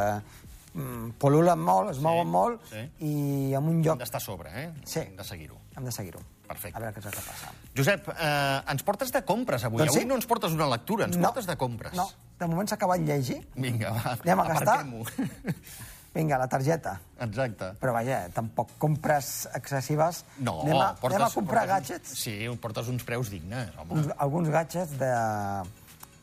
mm, 0.73 1.15
pol·lulen 1.21 1.61
molt, 1.61 1.93
es 1.93 2.01
mouen 2.03 2.31
molt, 2.31 2.65
sí. 2.71 2.83
i 3.07 3.13
en 3.53 3.63
un 3.63 3.77
Hem 3.77 3.83
lloc 3.85 4.01
d'estar 4.01 4.23
a 4.23 4.25
sobre, 4.25 4.51
eh? 4.63 4.71
Sí. 4.83 5.03
Hem 5.05 5.15
de 5.19 5.27
seguir-ho. 5.27 5.61
hem 5.77 5.85
de 5.85 5.91
seguir-ho. 5.91 6.23
Perfecte. 6.45 6.77
A 6.77 6.81
veure 6.81 6.93
què 6.93 7.01
és 7.01 7.07
el 7.09 7.15
que 7.15 7.23
passa. 7.25 7.53
Josep, 7.77 8.09
eh, 8.13 8.59
ens 8.73 8.83
portes 8.85 9.11
de 9.11 9.23
compres 9.25 9.63
avui. 9.65 9.81
Doncs 9.81 9.95
sí. 9.95 10.03
Avui 10.03 10.09
no 10.09 10.19
ens 10.19 10.27
portes 10.29 10.53
una 10.53 10.67
lectura, 10.69 11.07
ens 11.09 11.17
portes 11.17 11.47
de 11.49 11.55
compres. 11.57 11.95
No, 11.97 12.05
de 12.39 12.47
moment 12.51 12.67
s'ha 12.69 12.75
acabat 12.79 12.99
llegir. 13.05 13.41
Vinga, 13.55 13.91
va, 13.95 14.15
Anem 14.21 14.39
a 14.43 14.47
gastar? 14.53 14.79
Vinga, 16.15 16.37
la 16.39 16.47
targeta. 16.47 16.93
Exacte. 17.25 17.73
Però 17.81 17.91
vaja, 17.91 18.21
tampoc 18.31 18.69
compres 18.79 19.49
excessives. 19.57 20.21
No, 20.39 20.61
anem 20.63 20.79
a, 20.79 20.93
portes, 20.95 21.17
anem 21.17 21.25
a 21.27 21.33
comprar 21.33 21.65
portes, 21.65 21.89
gadgets, 21.89 22.13
Sí, 22.21 22.35
portes 22.63 22.91
uns 22.91 23.03
preus 23.03 23.31
dignes, 23.33 23.73
home. 23.81 23.97
uns, 23.99 24.13
alguns 24.23 24.47
gadgets 24.53 24.95
de, 25.01 25.09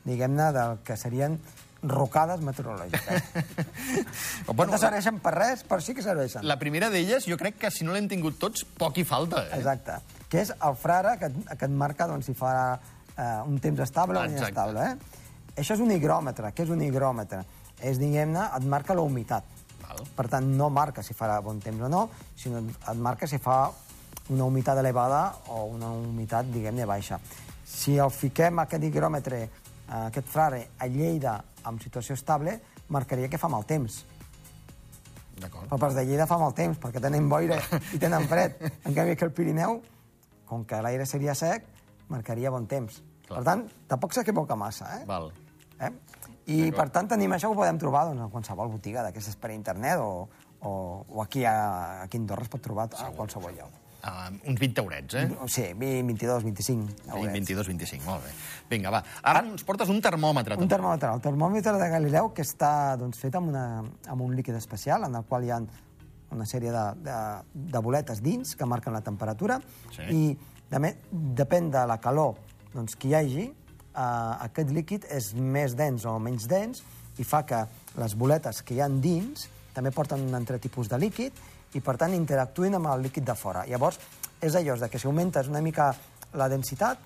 diguem-ne, 0.08 0.48
del 0.56 0.78
que 0.86 0.96
serien 0.96 1.36
rocades 1.82 2.40
meteorològiques. 2.46 3.32
bueno, 4.54 4.72
no 4.72 4.78
serveixen 4.80 5.18
per 5.20 5.34
res, 5.36 5.64
però 5.68 5.82
sí 5.82 5.92
que 5.98 6.04
serveixen. 6.04 6.46
la 6.48 6.56
primera 6.60 6.88
d'elles, 6.92 7.26
jo 7.28 7.36
crec 7.36 7.58
que 7.60 7.70
si 7.74 7.84
no 7.84 7.92
l'hem 7.92 8.08
tingut 8.08 8.38
tots, 8.40 8.64
poc 8.78 8.96
hi 8.96 9.04
falta, 9.04 9.44
eh? 9.50 9.58
Exacte. 9.58 9.98
Que 10.32 10.40
és 10.46 10.52
el 10.56 10.76
frare 10.78 11.18
que, 11.20 11.28
que 11.52 11.66
et 11.68 11.74
marca 11.84 12.06
doncs, 12.08 12.30
si 12.30 12.36
fa 12.38 12.54
eh, 12.78 13.42
un 13.44 13.58
temps 13.60 13.82
estable 13.84 14.20
o 14.20 14.24
inestable. 14.24 14.86
Eh? 14.94 15.20
Això 15.56 15.76
és 15.76 15.82
un 15.84 15.92
higròmetre. 15.92 16.52
Què 16.56 16.64
és 16.64 16.72
un 16.72 16.82
higròmetre? 16.84 17.42
És, 17.80 17.98
diguem-ne, 18.00 18.46
et 18.56 18.66
marca 18.68 18.96
la 18.96 19.04
humitat. 19.04 19.44
Val. 19.82 20.04
Per 20.16 20.26
tant, 20.32 20.46
no 20.56 20.70
marca 20.72 21.02
si 21.04 21.16
farà 21.16 21.40
bon 21.44 21.60
temps 21.60 21.82
o 21.82 21.90
no, 21.92 22.06
sinó 22.38 22.62
et 22.62 23.00
marca 23.02 23.28
si 23.28 23.40
fa 23.42 23.66
una 24.32 24.44
humitat 24.44 24.78
elevada 24.78 25.24
o 25.52 25.64
una 25.74 25.90
humitat, 25.92 26.48
diguem-ne, 26.52 26.86
baixa. 26.88 27.18
Si 27.66 27.98
el 27.98 28.12
fiquem, 28.14 28.62
aquest 28.62 28.84
higròmetre, 28.88 29.42
eh, 29.42 30.04
aquest 30.06 30.28
frare, 30.30 30.62
a 30.78 30.86
Lleida, 30.86 31.36
en 31.66 31.78
situació 31.80 32.14
estable, 32.14 32.58
marcaria 32.88 33.28
que 33.28 33.38
fa 33.38 33.48
mal 33.48 33.66
temps. 33.68 34.02
D'acord. 35.42 35.68
Però 35.68 35.88
els 35.88 35.96
de 35.96 36.04
Lleida 36.06 36.26
fa 36.30 36.38
mal 36.38 36.54
temps, 36.54 36.78
perquè 36.78 37.00
tenen 37.02 37.28
boira 37.28 37.58
i 37.92 37.98
tenen 37.98 38.28
fred. 38.30 38.58
En 38.86 38.94
canvi, 38.94 39.16
que 39.16 39.26
el 39.26 39.32
Pirineu, 39.32 39.80
com 40.46 40.64
que 40.64 40.80
l'aire 40.84 41.06
seria 41.08 41.34
sec, 41.34 41.66
marcaria 42.08 42.52
bon 42.52 42.66
temps. 42.70 43.02
Clar. 43.26 43.38
Per 43.38 43.44
tant, 43.46 43.66
tampoc 43.88 44.14
s'equivoca 44.16 44.56
massa, 44.58 44.88
eh? 45.00 45.04
Val. 45.06 45.30
eh? 45.80 45.92
I, 46.50 46.72
per 46.74 46.88
tant, 46.90 47.06
tenim 47.08 47.30
això 47.32 47.48
que 47.50 47.54
ho 47.54 47.60
podem 47.60 47.78
trobar 47.78 48.06
doncs, 48.08 48.24
a 48.24 48.30
qualsevol 48.32 48.72
botiga 48.72 49.04
d'aquestes 49.06 49.36
per 49.38 49.52
internet 49.54 50.00
o, 50.02 50.26
o, 50.60 50.72
o 51.08 51.22
aquí 51.22 51.44
a, 51.46 52.02
aquí 52.02 52.18
a 52.18 52.20
Andorra 52.20 52.42
es 52.42 52.50
pot 52.50 52.60
trobar 52.64 52.88
a 52.98 53.12
qualsevol 53.14 53.54
lloc. 53.54 53.78
Uh, 54.02 54.32
uns 54.50 54.58
20 54.58 54.80
eurets, 54.82 55.14
eh? 55.14 55.28
Sí, 55.46 55.62
20, 55.78 56.02
22, 56.08 56.42
25 56.42 56.88
eurets. 57.14 57.32
22, 57.38 57.68
25, 57.70 58.04
molt 58.08 58.24
bé. 58.26 58.32
Vinga, 58.72 58.90
va. 58.90 58.98
Ara 59.22 59.44
ens 59.46 59.62
portes 59.62 59.92
un 59.94 60.00
termòmetre. 60.02 60.56
Un 60.58 60.66
termòmetre, 60.66 61.12
el 61.14 61.22
termòmetre 61.22 61.76
de 61.78 61.88
Galileu, 61.92 62.32
que 62.34 62.42
està 62.42 62.96
doncs, 62.98 63.20
fet 63.22 63.38
amb, 63.38 63.52
una, 63.54 63.84
amb 64.10 64.24
un 64.26 64.34
líquid 64.34 64.58
especial, 64.58 65.06
en 65.06 65.14
el 65.14 65.22
qual 65.30 65.46
hi 65.46 65.52
ha 65.54 65.60
una 66.32 66.46
sèrie 66.50 66.72
de, 66.74 66.82
de, 67.06 67.16
de 67.76 67.78
boletes 67.84 68.18
dins 68.24 68.56
que 68.58 68.66
marquen 68.66 68.96
la 68.98 69.04
temperatura, 69.06 69.60
Sí. 69.94 70.08
i 70.10 70.22
de, 70.72 70.94
depèn 71.38 71.70
de 71.70 71.86
la 71.86 72.00
calor 72.02 72.34
doncs, 72.74 72.96
que 72.96 73.10
hi 73.10 73.16
hagi, 73.18 73.46
eh, 73.48 74.02
aquest 74.48 74.72
líquid 74.74 75.06
és 75.10 75.32
més 75.34 75.76
dens 75.78 76.06
o 76.08 76.18
menys 76.18 76.48
dens, 76.50 76.82
i 77.18 77.24
fa 77.28 77.42
que 77.44 77.64
les 78.00 78.14
boletes 78.16 78.62
que 78.62 78.74
hi 78.74 78.80
han 78.80 79.00
dins 79.04 79.48
també 79.72 79.92
porten 79.92 80.20
un 80.24 80.34
altre 80.36 80.58
tipus 80.60 80.88
de 80.88 80.98
líquid, 81.00 81.32
i 81.72 81.80
per 81.80 81.96
tant 82.00 82.12
interactuïn 82.12 82.76
amb 82.76 82.90
el 82.92 83.06
líquid 83.06 83.24
de 83.24 83.34
fora. 83.38 83.64
Llavors, 83.68 83.98
és 84.40 84.56
allò 84.58 84.76
de 84.76 84.88
que 84.92 85.00
si 85.00 85.08
augmentes 85.08 85.48
una 85.48 85.62
mica 85.64 85.92
la 86.36 86.48
densitat, 86.48 86.98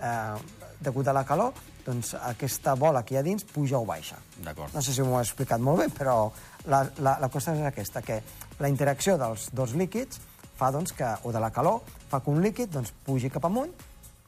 eh, 0.00 0.34
degut 0.80 1.08
a 1.08 1.12
la 1.12 1.24
calor, 1.24 1.52
doncs 1.84 2.14
aquesta 2.16 2.74
bola 2.80 3.02
que 3.04 3.14
hi 3.14 3.18
ha 3.18 3.22
dins 3.22 3.44
puja 3.44 3.78
o 3.78 3.84
baixa. 3.84 4.16
D'acord. 4.44 4.72
No 4.74 4.82
sé 4.82 4.94
si 4.96 5.02
m'ho 5.04 5.18
he 5.18 5.24
explicat 5.24 5.60
molt 5.60 5.82
bé, 5.82 5.88
però 5.92 6.30
la, 6.66 6.84
la, 6.98 7.18
la 7.20 7.28
qüestió 7.28 7.52
és 7.52 7.66
aquesta, 7.68 8.02
que 8.02 8.20
la 8.60 8.70
interacció 8.72 9.18
dels 9.20 9.50
dos 9.52 9.74
líquids 9.76 10.20
fa 10.56 10.70
doncs, 10.72 10.94
que, 10.96 11.10
o 11.24 11.32
de 11.34 11.42
la 11.42 11.50
calor 11.52 11.82
fa 12.08 12.22
que 12.22 12.30
un 12.30 12.40
líquid 12.40 12.72
doncs, 12.72 12.94
pugi 13.04 13.28
cap 13.32 13.44
amunt 13.50 13.72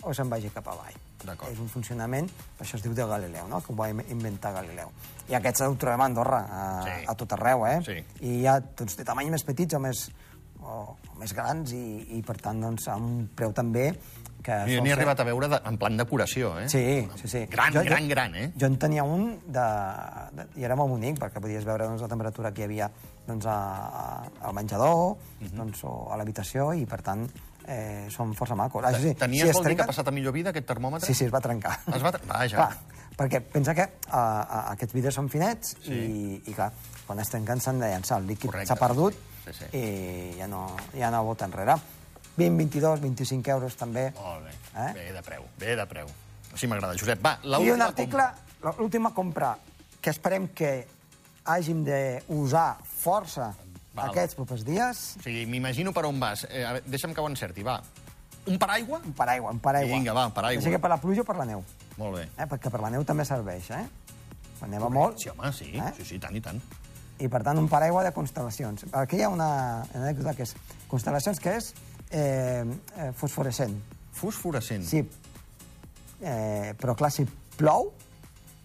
o 0.02 0.12
se'n 0.14 0.28
vagi 0.30 0.50
cap 0.54 0.66
avall. 0.68 0.94
És 1.50 1.58
un 1.58 1.68
funcionament, 1.68 2.28
això 2.60 2.76
es 2.76 2.82
diu 2.84 2.92
de 2.94 3.04
Galileu, 3.08 3.48
no? 3.48 3.60
que 3.60 3.72
ho 3.72 3.76
va 3.76 3.88
in- 3.90 4.04
inventar 4.12 4.52
Galileu. 4.54 4.90
I 5.28 5.34
aquests 5.34 5.62
ho 5.66 5.72
trobem 5.74 6.00
a 6.00 6.04
Andorra, 6.04 6.40
a, 6.48 6.82
Sí. 6.84 7.04
a 7.08 7.14
tot 7.14 7.32
arreu, 7.32 7.66
eh? 7.66 7.80
Sí. 7.82 7.96
I 8.20 8.34
hi 8.42 8.46
ha 8.46 8.60
doncs, 8.60 8.96
de 8.96 9.04
tamany 9.04 9.30
més 9.30 9.42
petits 9.42 9.74
o 9.74 9.80
més, 9.80 10.04
o, 10.60 10.94
o 10.94 11.18
més 11.18 11.32
grans 11.34 11.72
i, 11.72 12.18
i 12.18 12.22
per 12.22 12.36
tant, 12.38 12.60
doncs, 12.62 12.86
a 12.88 12.94
un 12.96 13.26
preu 13.34 13.50
també 13.52 13.88
que... 14.46 14.52
Jo 14.70 14.78
n'he 14.84 14.90
ser- 14.92 14.98
arribat 15.00 15.18
a 15.20 15.24
veure 15.26 15.48
de, 15.50 15.58
en 15.66 15.76
plan 15.80 15.96
decoració, 15.98 16.52
eh? 16.60 16.68
Sí, 16.70 17.08
sí, 17.16 17.26
sí. 17.32 17.42
Gran, 17.50 17.72
gran, 17.72 18.06
gran, 18.08 18.34
eh? 18.36 18.52
Jo 18.54 18.66
en 18.70 18.76
tenia 18.78 19.02
un 19.02 19.40
de, 19.48 19.66
de, 20.36 20.46
i 20.60 20.68
era 20.68 20.76
molt 20.78 20.92
bonic, 20.94 21.18
perquè 21.18 21.40
podies 21.42 21.64
veure 21.66 21.88
doncs, 21.88 22.02
la 22.04 22.12
temperatura 22.12 22.52
que 22.54 22.62
hi 22.62 22.68
havia 22.68 22.90
doncs, 23.26 23.46
a, 23.50 23.56
a, 23.58 24.30
al 24.46 24.54
menjador 24.54 25.16
Mhm. 25.40 25.56
doncs, 25.56 25.82
o 25.82 26.12
a 26.12 26.16
l'habitació, 26.20 26.70
i 26.78 26.86
per 26.86 27.02
tant 27.02 27.26
eh, 27.66 28.06
són 28.10 28.34
força 28.34 28.54
macos. 28.58 28.84
Ah, 28.84 28.92
sí, 28.94 29.10
sí, 29.10 29.14
Tenies, 29.14 29.48
si 29.48 29.52
vol 29.52 29.64
dir 29.64 29.70
que 29.70 29.74
trenquen- 29.74 29.84
ha 29.84 29.92
passat 29.92 30.08
a 30.08 30.14
millor 30.14 30.32
vida, 30.32 30.50
aquest 30.50 30.66
termòmetre? 30.66 31.06
Sí, 31.06 31.14
sí, 31.14 31.24
es 31.26 31.32
va 31.34 31.40
trencar. 31.40 31.78
Es 31.94 32.02
va... 32.04 32.12
tre- 32.12 32.22
Vaja. 32.26 32.56
Clar, 32.56 32.78
perquè 33.16 33.40
pensa 33.40 33.74
que 33.74 33.82
uh, 33.82 34.16
uh, 34.16 34.62
aquests 34.74 34.94
vidres 34.94 35.14
són 35.14 35.28
finets 35.32 35.76
Sí. 35.82 35.92
i, 35.92 36.42
i, 36.46 36.52
clar, 36.54 36.70
quan 37.06 37.20
es 37.22 37.30
trenquen 37.32 37.60
s'han 37.60 37.80
de 37.80 37.88
llançar. 37.92 38.20
El 38.20 38.26
líquid 38.28 38.52
s'ha 38.66 38.76
perdut 38.76 39.14
sí, 39.46 39.52
sí. 39.60 39.70
i 39.78 40.38
ja 40.38 40.46
no, 40.50 40.66
ja 40.94 41.10
no 41.10 41.24
vota 41.24 41.46
enrere. 41.48 41.76
20, 42.36 42.56
22, 42.58 43.00
25 43.00 43.50
euros 43.50 43.76
també. 43.80 44.10
Molt 44.18 44.44
bé. 44.44 44.50
Eh? 44.76 44.90
Bé 44.92 45.12
de 45.14 45.22
preu, 45.24 45.44
bé 45.58 45.76
de 45.76 45.86
preu. 45.88 46.10
Així 46.52 46.68
m'agrada. 46.68 46.92
Josep, 46.96 47.22
va, 47.24 47.38
I 47.42 47.46
un 47.48 47.52
l'última 47.80 47.86
article, 47.86 48.26
l'última 48.78 49.10
compra, 49.16 49.54
que 50.00 50.10
esperem 50.12 50.48
que 50.52 50.74
hàgim 51.46 51.80
d'usar 51.86 52.76
força 52.84 53.52
Val. 53.96 54.10
aquests 54.10 54.34
propers 54.38 54.64
dies, 54.64 55.16
O 55.18 55.22
sigui, 55.22 55.46
m'imagino 55.46 55.92
per 55.92 56.04
on 56.06 56.20
vas. 56.20 56.46
Eh, 56.50 56.82
deixa'm 56.86 57.14
que 57.14 57.20
ho 57.20 57.28
encerti, 57.28 57.62
va. 57.62 57.80
Un 58.46 58.58
paraigua? 58.58 59.00
un 59.04 59.12
paraigua, 59.12 59.50
un 59.50 59.58
paraigua. 59.58 59.96
Vinga, 59.96 60.12
va, 60.12 60.26
un 60.26 60.32
paraigua. 60.32 60.62
Sé 60.62 60.70
que 60.70 60.78
per 60.78 60.90
la 60.90 61.00
pluja 61.00 61.22
o 61.22 61.24
per 61.24 61.36
la 61.36 61.44
neu, 61.44 61.64
Molt 61.98 62.14
bé. 62.16 62.28
eh? 62.36 62.46
perquè 62.46 62.70
per 62.70 62.80
la 62.80 62.90
neu 62.90 63.04
també 63.04 63.24
serveix, 63.24 63.70
eh? 63.70 63.86
Quan 64.60 64.70
neva 64.70 64.88
molt, 64.88 65.18
Sí, 65.18 65.28
home, 65.28 65.52
sí, 65.52 65.72
Eh? 65.74 65.92
sí, 65.96 66.04
sí, 66.04 66.18
tant 66.18 66.36
i 66.36 66.40
tant. 66.40 66.60
i 67.18 67.28
per 67.28 67.42
tant 67.42 67.58
un 67.58 67.66
paraigua 67.68 68.04
de 68.04 68.12
constel·lacions. 68.12 68.84
Aquí 68.92 69.16
hi 69.16 69.22
ha 69.22 69.28
una 69.30 69.82
anècdota 69.94 70.34
que 70.36 70.42
és 70.44 70.54
constel·lacions 70.88 71.40
que 71.40 71.56
és 71.56 71.74
eh, 72.10 72.64
eh, 72.96 73.12
fosforescent. 73.16 73.74
Fosforescent. 74.12 74.84
Sí, 74.84 75.02
eh, 76.20 76.74
però 76.78 76.94
clar, 76.94 77.10
si 77.10 77.24
plou, 77.56 77.92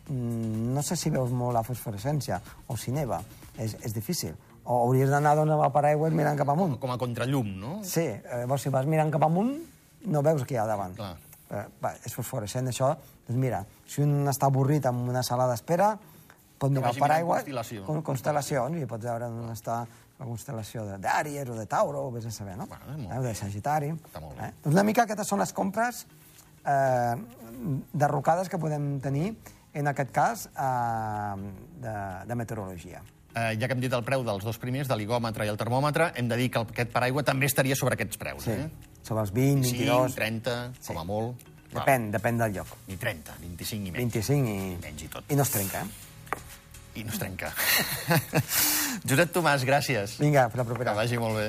mm, 0.10 0.74
no 0.76 0.84
sé 0.84 0.96
si 0.96 1.10
veus 1.10 1.32
molt 1.32 1.54
la 1.54 1.64
fosforescència, 1.64 2.42
o 2.68 2.78
si 2.78 2.92
neva, 2.92 3.22
és, 3.58 3.76
és 3.82 3.94
difícil. 3.94 4.36
O 4.64 4.78
hauries 4.86 5.10
d'anar 5.10 5.34
amb 5.42 5.52
el 5.58 5.72
paraigua 5.74 6.10
mirant 6.14 6.38
cap 6.38 6.50
amunt. 6.54 6.78
Com 6.80 6.92
a 6.94 6.98
contrallum, 7.02 7.48
no? 7.60 7.80
Sí, 7.84 8.04
eh, 8.06 8.22
llavors 8.44 8.62
si 8.62 8.70
vas 8.70 8.86
mirant 8.86 9.10
cap 9.12 9.24
amunt, 9.26 9.56
no 10.06 10.22
veus 10.22 10.44
què 10.46 10.54
hi 10.54 10.58
ha 10.62 10.68
davant. 10.70 10.94
Clar. 10.96 11.16
Eh, 11.52 11.66
va, 11.84 11.96
és 12.06 12.14
fosforescent, 12.14 12.68
això. 12.70 12.94
Doncs 13.28 13.40
mira, 13.40 13.64
si 13.90 14.02
un 14.06 14.28
està 14.30 14.46
avorrit 14.48 14.86
amb 14.86 15.10
una 15.10 15.24
sala 15.24 15.48
d'espera, 15.50 15.98
pot 16.62 16.72
mirar 16.72 16.94
el 16.94 17.00
paraigua... 17.02 17.40
constel·lacions. 17.42 17.86
con- 17.88 18.04
Constel·lacions, 18.04 18.78
i 18.82 18.86
pots 18.86 19.04
veure 19.10 19.26
on 19.34 19.50
està 19.52 19.82
la 20.22 20.26
constel·lació 20.30 20.86
de- 20.86 21.00
d'Àries 21.02 21.50
o 21.50 21.56
de 21.58 21.66
Tauro, 21.66 22.06
o 22.08 22.12
vés 22.14 22.26
a 22.30 22.32
saber, 22.32 22.56
no? 22.56 22.68
Bueno, 22.70 22.98
molt 23.10 23.18
eh, 23.26 23.30
de 23.30 23.36
Sagitari. 23.36 23.90
Està 23.98 24.22
molt 24.22 24.38
bé. 24.38 24.46
Eh? 24.52 24.54
Doncs 24.64 24.76
una 24.78 24.84
mica 24.86 25.04
aquestes 25.08 25.28
són 25.28 25.42
les 25.42 25.52
compres 25.58 26.06
eh, 26.64 27.16
derrocades 27.94 28.48
que 28.48 28.60
podem 28.62 29.00
tenir, 29.02 29.34
en 29.74 29.88
aquest 29.88 30.12
cas, 30.14 30.46
eh, 30.54 31.52
de, 31.82 31.96
de 32.30 32.36
meteorologia. 32.36 33.02
Eh, 33.32 33.56
ja 33.62 33.68
que 33.68 33.74
hem 33.78 33.80
dit 33.80 33.94
el 33.96 34.04
preu 34.04 34.26
dels 34.28 34.44
dos 34.44 34.58
primers, 34.60 34.90
de 34.92 34.96
l'higòmetre 35.00 35.46
i 35.48 35.52
el 35.52 35.56
termòmetre, 35.58 36.10
hem 36.20 36.28
de 36.28 36.36
dir 36.36 36.50
que 36.52 36.60
aquest 36.66 36.92
paraigua 36.92 37.24
també 37.24 37.46
estaria 37.48 37.76
sobre 37.80 37.96
aquests 37.96 38.18
preus, 38.20 38.44
Sí, 38.44 38.52
eh? 38.52 38.68
sobre 39.08 39.22
els 39.24 39.32
20, 39.32 39.62
25, 39.64 39.86
22... 39.88 40.16
30, 40.16 40.58
com 40.88 41.00
a 41.00 41.06
molt. 41.08 41.48
Depèn, 41.72 42.10
depèn 42.12 42.38
del 42.42 42.52
lloc. 42.58 42.68
Ni 42.90 42.98
30, 43.00 43.38
25 43.40 43.88
i 43.88 43.92
menys. 43.96 44.14
25 44.20 44.52
i... 44.52 44.78
Menys 44.84 45.04
i 45.06 45.08
tot. 45.14 45.24
I 45.32 45.38
no 45.40 45.46
es 45.48 45.52
trenca, 45.54 45.86
eh? 45.86 46.42
I 47.00 47.06
no 47.08 47.14
es 47.16 47.20
trenca. 47.22 47.54
Josep 49.08 49.32
Tomàs, 49.32 49.64
gràcies. 49.64 50.18
Vinga, 50.20 50.50
per 50.52 50.60
la 50.60 50.66
Que 50.66 50.70
propera. 50.74 50.94
vagi 50.98 51.18
molt 51.18 51.38
bé. 51.40 51.46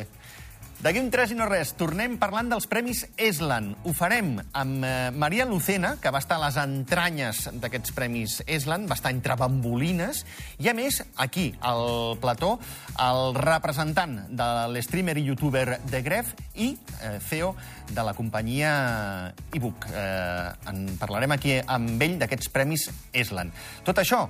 D'aquí 0.83 0.99
un 0.99 1.13
3 1.15 1.31
i 1.31 1.37
no 1.39 1.45
res, 1.47 1.77
tornem 1.79 2.17
parlant 2.19 2.49
dels 2.51 2.65
Premis 2.67 3.05
Eslan. 3.15 3.69
Ho 3.87 3.93
farem 3.95 4.33
amb 4.59 4.83
eh, 4.83 5.13
Maria 5.15 5.45
Lucena, 5.47 5.93
que 6.03 6.11
va 6.11 6.19
estar 6.19 6.41
a 6.41 6.43
les 6.43 6.57
entranyes 6.59 7.45
d'aquests 7.63 7.95
Premis 7.95 8.41
Eslan, 8.51 8.89
va 8.91 8.97
estar 8.99 9.13
entre 9.15 9.37
bambolines, 9.39 10.25
i 10.59 10.67
a 10.67 10.75
més, 10.75 10.99
aquí, 11.23 11.53
al 11.63 12.19
plató, 12.19 12.57
el 12.99 13.39
representant 13.39 14.17
de 14.35 14.49
l'streamer 14.75 15.15
i 15.23 15.25
youtuber 15.29 15.79
de 15.87 16.03
Gref 16.03 16.35
i 16.59 16.73
eh, 16.75 17.15
CEO 17.29 17.53
de 17.95 18.03
la 18.03 18.17
companyia 18.19 18.73
ebook. 19.55 19.87
Eh, 19.87 20.51
en 20.73 20.97
parlarem 20.99 21.39
aquí 21.39 21.61
amb 21.63 22.03
ell 22.03 22.19
d'aquests 22.25 22.51
Premis 22.51 22.89
Eslan. 23.15 23.55
Tot 23.87 24.03
això, 24.03 24.25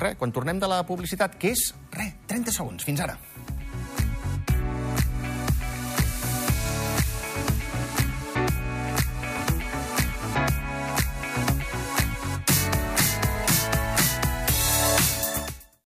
res, 0.00 0.16
quan 0.16 0.32
tornem 0.32 0.56
de 0.56 0.72
la 0.72 0.86
publicitat, 0.88 1.36
que 1.36 1.52
és, 1.52 1.68
res, 1.92 2.16
30 2.32 2.56
segons. 2.62 2.88
Fins 2.88 3.04
ara. 3.04 3.20